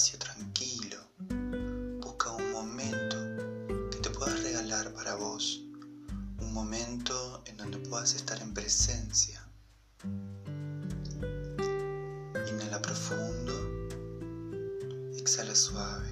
[0.00, 0.96] espacio tranquilo.
[2.00, 3.16] Busca un momento
[3.90, 5.60] que te puedas regalar para vos.
[6.38, 9.46] Un momento en donde puedas estar en presencia.
[12.48, 13.52] Inhala profundo.
[15.18, 16.08] Exhala suave.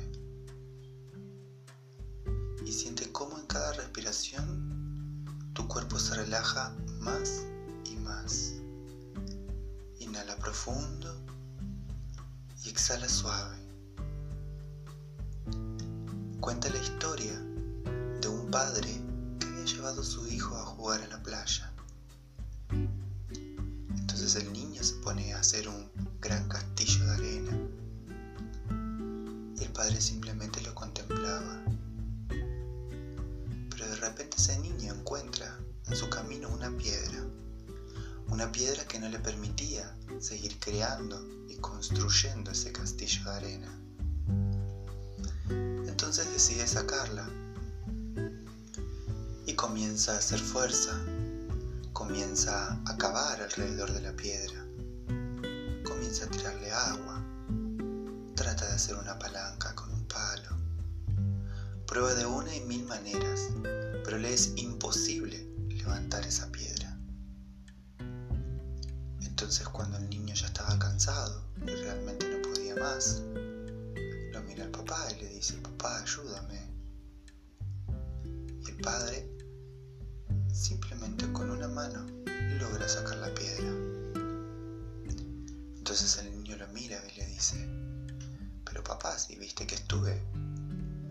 [2.67, 7.45] Y siente cómo en cada respiración tu cuerpo se relaja más
[7.87, 8.53] y más.
[9.99, 11.17] Inhala profundo
[12.65, 13.58] y exhala suave.
[16.49, 17.39] Cuenta la historia
[18.23, 18.89] de un padre
[19.39, 21.71] que había llevado a su hijo a jugar a la playa.
[23.91, 25.91] Entonces el niño se pone a hacer un
[26.23, 27.59] gran castillo de arena
[29.59, 31.63] y el padre simplemente lo contemplaba.
[33.69, 35.55] Pero de repente ese niño encuentra
[35.87, 37.27] en su camino una piedra,
[38.29, 43.88] una piedra que no le permitía seguir creando y construyendo ese castillo de arena.
[46.01, 47.29] Entonces decide sacarla
[49.47, 50.93] y comienza a hacer fuerza,
[51.93, 54.65] comienza a cavar alrededor de la piedra,
[55.85, 57.21] comienza a tirarle agua,
[58.37, 60.57] trata de hacer una palanca con un palo,
[61.85, 63.49] prueba de una y mil maneras,
[64.05, 66.97] pero le es imposible levantar esa piedra.
[69.23, 73.21] Entonces cuando el niño ya estaba cansado y realmente no podía más,
[74.49, 76.61] mira al papá y le dice, papá, ayúdame.
[78.67, 79.29] Y el padre
[80.53, 82.05] simplemente con una mano
[82.59, 83.69] logra sacar la piedra.
[85.77, 87.57] Entonces el niño lo mira y le dice,
[88.65, 90.21] pero papá, si viste que estuve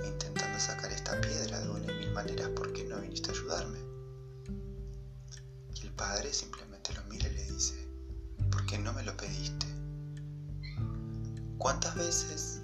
[0.03, 3.79] intentando sacar esta piedra de una y mil maneras, ¿por qué no viniste a ayudarme?
[5.75, 7.87] Y el padre simplemente lo mira y le dice,
[8.67, 9.65] que no me lo pediste.
[11.57, 12.61] ¿Cuántas veces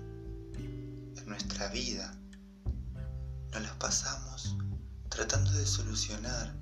[1.26, 2.14] nuestra vida
[3.52, 4.58] nos las pasamos
[5.10, 6.56] tratando de solucionar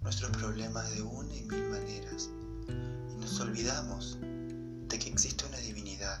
[0.00, 2.30] nuestros problemas de una y mil maneras.
[2.68, 6.20] Y nos olvidamos de que existe una divinidad,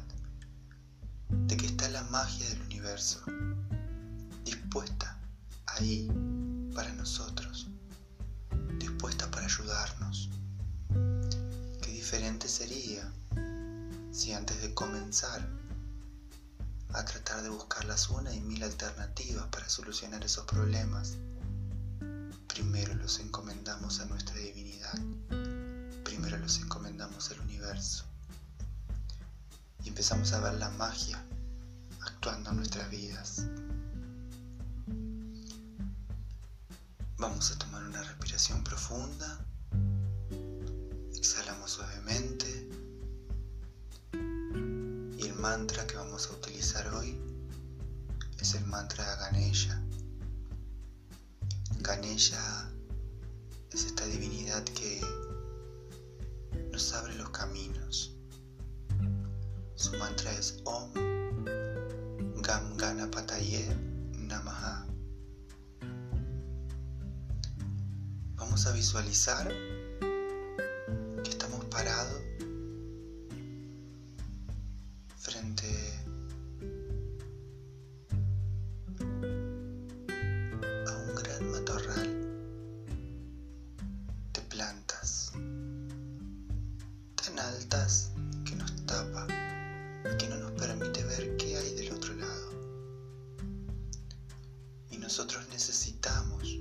[1.28, 3.20] de que está la magia del universo
[4.44, 5.18] dispuesta
[5.66, 6.08] ahí
[6.74, 7.68] para nosotros,
[8.78, 10.30] dispuesta para ayudarnos.
[11.86, 13.12] Diferente sería
[14.10, 15.48] si antes de comenzar
[16.92, 21.14] a tratar de buscar las una y mil alternativas para solucionar esos problemas,
[22.48, 24.98] primero los encomendamos a nuestra divinidad,
[26.04, 28.04] primero los encomendamos al universo
[29.84, 31.22] y empezamos a ver la magia
[32.00, 33.44] actuando en nuestras vidas.
[37.18, 39.38] Vamos a tomar una respiración profunda
[41.20, 42.66] Exhalamos suavemente.
[45.18, 45.98] Y el mantra que
[48.54, 49.80] el mantra Ganesha.
[51.78, 52.70] Ganesha
[53.72, 55.00] es esta divinidad que
[56.70, 58.14] nos abre los caminos.
[59.74, 60.92] Su mantra es Om
[62.42, 63.68] Gam Ganapataye
[64.12, 64.86] Namaha.
[68.36, 69.50] Vamos a visualizar
[71.70, 72.20] parado
[75.16, 75.99] frente
[95.10, 96.56] nosotros necesitamos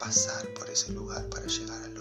[0.00, 1.96] pasar por ese lugar para llegar al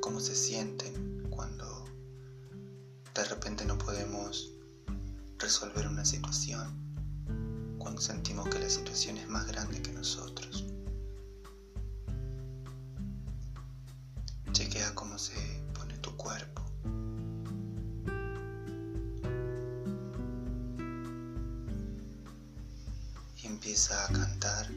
[0.00, 1.84] cómo se sienten cuando
[3.12, 4.52] de repente no podemos
[5.38, 6.68] resolver una situación,
[7.76, 10.64] cuando sentimos que la situación es más grande que nosotros.
[14.52, 15.34] Chequea cómo se
[15.74, 16.62] pone tu cuerpo.
[23.42, 24.70] Y empieza a cantar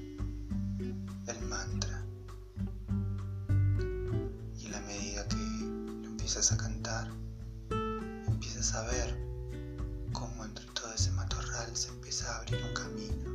[12.58, 13.30] un camino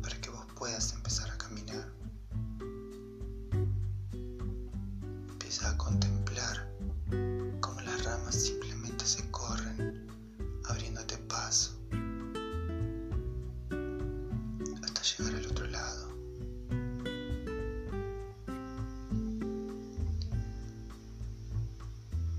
[0.00, 1.92] para que vos puedas empezar a caminar.
[5.28, 6.68] Empieza a contemplar
[7.60, 10.06] cómo las ramas simplemente se corren,
[10.68, 11.72] abriéndote paso
[14.84, 16.08] hasta llegar al otro lado.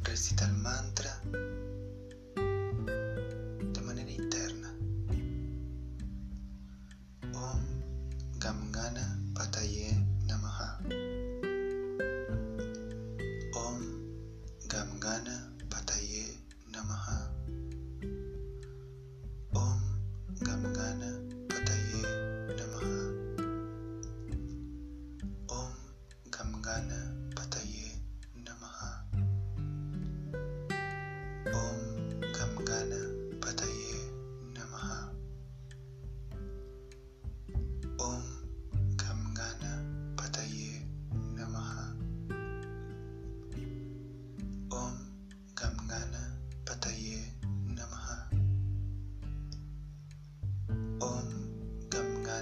[0.03, 1.10] Recita el mantra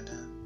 [0.00, 0.39] Anna.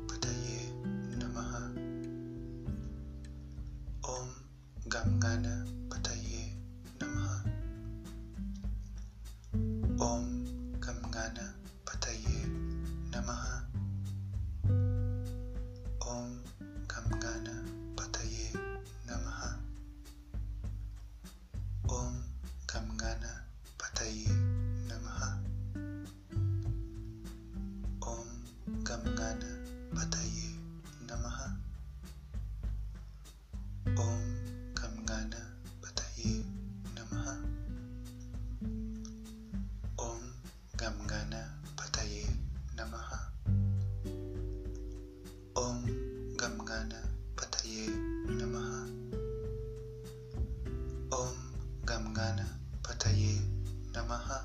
[54.15, 54.37] Namaha.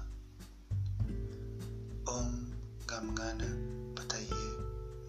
[2.10, 2.30] Om
[2.90, 3.50] गम गाना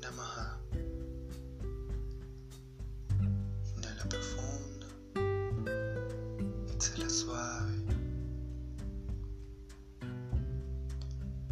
[0.02, 0.44] Namaha.
[0.74, 1.14] नमः
[3.76, 4.86] Inhala profundo,
[6.72, 7.78] exhala suave.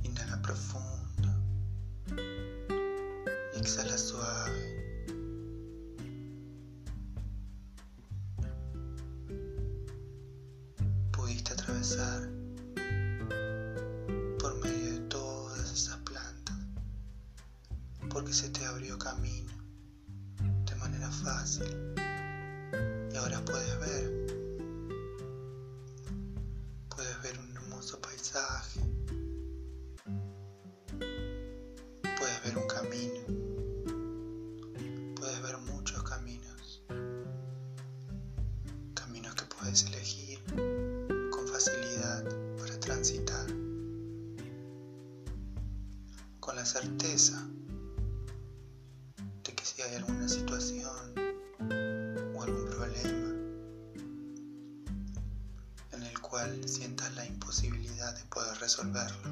[0.05, 1.33] Inhala profundo,
[3.57, 4.78] exhala suave.
[23.13, 24.27] Y ahora puedes ver.
[26.89, 28.81] Puedes ver un hermoso paisaje.
[32.19, 33.21] Puedes ver un camino.
[35.17, 36.83] Puedes ver muchos caminos.
[38.95, 40.39] Caminos que puedes elegir
[41.31, 42.25] con facilidad
[42.57, 43.47] para transitar.
[46.41, 47.47] Con la certeza
[49.45, 50.88] de que si hay alguna situación
[57.15, 59.31] la imposibilidad de poder resolverlo,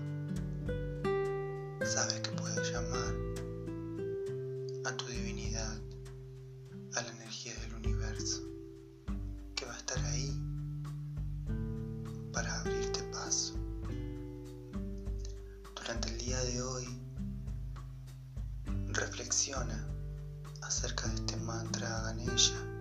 [1.85, 3.15] sabes que puedes llamar
[4.85, 5.77] a tu divinidad,
[6.95, 8.43] a la energía del universo,
[9.57, 10.41] que va a estar ahí
[12.33, 13.55] para abrirte paso.
[15.75, 16.87] Durante el día de hoy,
[18.89, 19.87] reflexiona
[20.63, 22.76] acerca de este mantra Ganesha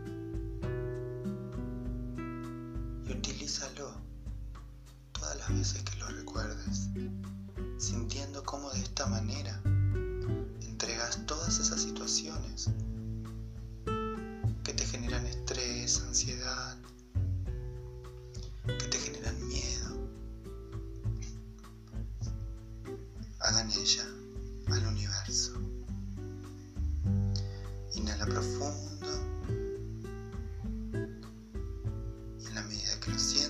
[5.66, 6.90] veces que lo recuerdes,
[7.80, 9.60] sintiendo cómo de esta manera
[10.62, 12.70] entregas todas esas situaciones
[14.64, 16.78] que te generan estrés, ansiedad,
[18.68, 20.08] que te generan miedo.
[23.40, 24.06] Hagan ella
[24.68, 25.54] al universo.
[27.96, 29.08] Inhala profundo
[32.40, 33.45] y en la medida que lo sientas,